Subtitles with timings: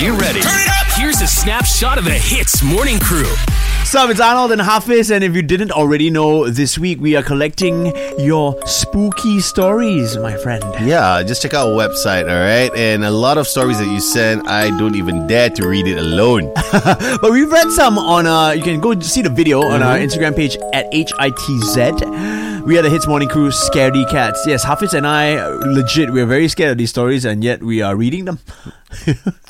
[0.00, 0.40] you ready?
[0.40, 0.86] Turn it up!
[0.98, 3.34] Here's a snapshot of the HITZ Morning Crew.
[3.84, 7.22] Sup, it's Arnold and Hafiz, and if you didn't already know, this week we are
[7.22, 10.64] collecting your spooky stories, my friend.
[10.80, 12.70] Yeah, just check out our website, all right?
[12.74, 15.98] And a lot of stories that you send, I don't even dare to read it
[15.98, 16.50] alone.
[17.20, 20.34] But we've read some on, uh, you can go see the video on our Instagram
[20.34, 22.49] page at HITZ.
[22.66, 24.44] We are the HITZ Morning Crew, Scaredy Cats.
[24.46, 27.82] Yes, Hafiz and I, legit, we are very scared of these stories, and yet we
[27.82, 28.38] are reading them.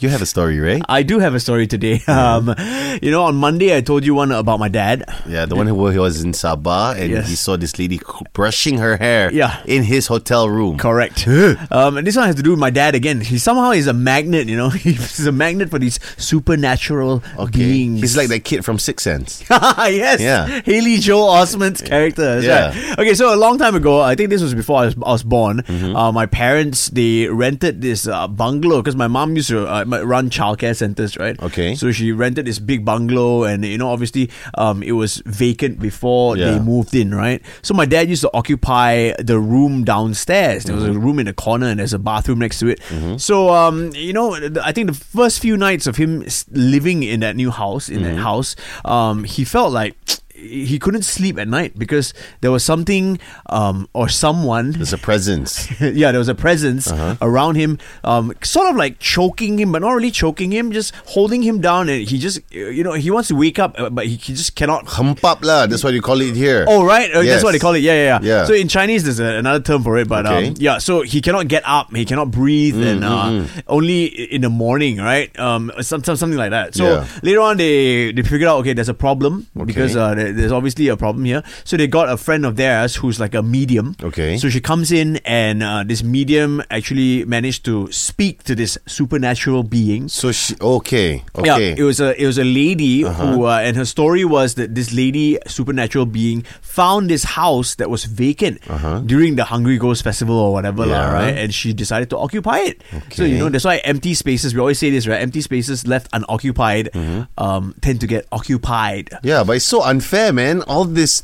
[0.00, 0.82] You have a story, right?
[0.88, 2.00] I do have a story today.
[2.08, 2.54] Um,
[3.02, 5.04] you know, on Monday I told you one about my dad.
[5.28, 7.28] Yeah, the one who was in Sabah and Yes.
[7.28, 8.00] he saw this lady
[8.32, 9.60] brushing her hair Yeah.
[9.64, 10.76] in his hotel room.
[10.78, 11.26] Correct.
[11.70, 13.20] um, and this one has to do with my dad again.
[13.20, 14.70] He somehow is a magnet, you know.
[14.86, 17.58] He's a magnet for these supernatural Okay.
[17.58, 18.00] beings.
[18.00, 19.42] He's like that kid from Six Sense.
[19.50, 20.20] yes.
[20.20, 20.62] Yeah.
[20.64, 22.40] Haley Joel Osment's character.
[22.40, 22.90] That's Yeah.
[22.90, 22.97] right.
[22.98, 25.22] Okay, so a long time ago, I think this was before I was, I was
[25.22, 25.58] born.
[25.62, 25.94] Mm-hmm.
[25.94, 30.30] Uh, my parents they rented this uh, bungalow because my mom used to uh, run
[30.30, 31.40] childcare centers, right?
[31.40, 31.76] Okay.
[31.76, 36.36] So she rented this big bungalow, and you know, obviously, um, it was vacant before
[36.36, 37.40] they moved in, right?
[37.62, 40.64] So my dad used to occupy the room downstairs.
[40.64, 40.96] There was Mm-hmm.
[40.96, 42.80] a room in the corner, and there's a bathroom next to it.
[43.20, 47.36] So, um, you know, I think the first few nights of him living in that
[47.36, 48.16] new house, in Mm-hmm.
[48.16, 49.94] that house, um, he felt like
[50.38, 53.18] he couldn't sleep at night because there was something
[53.50, 55.68] um, or someone There's a presence.
[55.80, 57.16] yeah, there was a presence Uh-huh.
[57.20, 61.42] around him, um, sort of like choking him, but not really choking him, just holding
[61.42, 61.88] him down.
[61.88, 64.54] And he just, you know, he wants to wake up, uh, but he, he just
[64.54, 64.86] cannot.
[64.86, 66.64] Humpap lah, that's what you call it here.
[66.68, 67.10] Oh, right.
[67.12, 67.82] Uh, That's what they call it.
[67.82, 68.20] Yeah, yeah, yeah.
[68.22, 68.44] Yeah.
[68.46, 70.48] So in Chinese, there's a, another term for it, but Okay.
[70.48, 70.78] um, yeah.
[70.78, 75.28] So he cannot get up, he cannot breathe, and uh, only in the morning, right?
[75.38, 76.74] Um, some, some, something like that.
[76.74, 77.06] So Yeah.
[77.22, 80.27] later on, they they figured out, okay, there's a problem because Okay.
[80.27, 81.42] uh, there- there's obviously a problem here.
[81.64, 83.96] So they got a friend of theirs who's like a medium.
[84.02, 84.36] Okay.
[84.38, 89.62] So she comes in, and uh, this medium actually managed to speak to this supernatural
[89.62, 90.08] being.
[90.08, 91.72] So she, okay, Yeah, okay.
[91.72, 91.80] Uh-huh.
[91.80, 94.92] it was a it was a lady who, uh, and her story was that this
[94.92, 98.60] lady, supernatural being, found this house that was vacant
[99.06, 101.14] during the Hungry Ghost Festival or whatever, lah, Uh-huh.
[101.18, 101.34] Right?
[101.38, 102.82] And she decided to occupy it.
[102.92, 103.16] Okay.
[103.16, 104.52] So you know that's why empty spaces.
[104.54, 105.20] We always say this, right?
[105.22, 107.22] Empty spaces left unoccupied Mm-hmm.
[107.38, 109.10] um, tend to get occupied.
[109.22, 110.62] yeah, but it's so unfair, man.
[110.62, 111.22] All these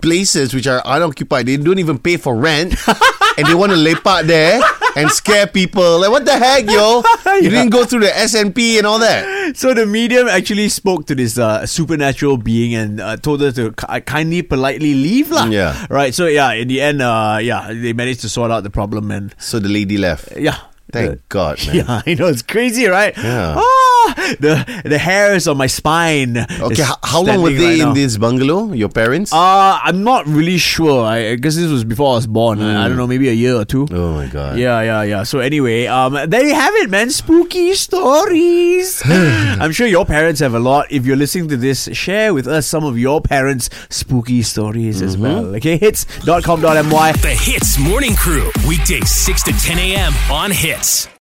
[0.00, 2.74] places which are unoccupied, they don't even pay for rent,
[3.38, 4.60] and they want to lepak there
[4.96, 6.00] and scare people.
[6.00, 7.02] Like, what the heck, yo?
[7.40, 9.56] You didn't go through the SNP and all that.
[9.56, 13.72] So the medium actually spoke to this uh, supernatural being and uh, told her to
[13.72, 15.46] ki- kindly, politely leave, lah.
[15.46, 15.74] Yeah.
[15.90, 16.14] Right.
[16.14, 19.34] So yeah, in the end, uh, yeah, they managed to sort out the problem and
[19.38, 20.36] So the lady left.
[20.36, 20.58] yeah.
[20.92, 21.76] Thank Uh, God, man.
[21.82, 23.10] Yeah, I know it's crazy, right?
[23.18, 23.58] Yeah.
[23.58, 23.75] Ah,
[24.40, 26.38] the the hairs on my spine.
[26.38, 27.92] Okay, how, how long were they right in now.
[27.94, 28.72] this bungalow?
[28.72, 29.32] Your parents?
[29.32, 31.04] Uh, I'm not really sure.
[31.04, 32.60] I guess this was before I was born.
[32.60, 33.86] I, I don't know, maybe a year or two.
[33.90, 34.58] oh my God.
[34.58, 35.22] Yeah, yeah, yeah.
[35.22, 37.10] So anyway, um, there you have it, man.
[37.10, 39.02] Spooky stories.
[39.06, 40.86] I'm sure your parents have a lot.
[40.90, 45.16] If you're listening to this, share with us some of your parents' spooky stories as
[45.16, 45.54] well.
[45.56, 47.12] Okay, hitz.com.my.
[47.12, 50.12] The HITZ Morning Crew, weekdays 6 to 10 a.m.
[50.30, 51.15] on HITZ.